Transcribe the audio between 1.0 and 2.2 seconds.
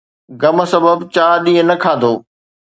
چار ڏينهن نه کاڌو.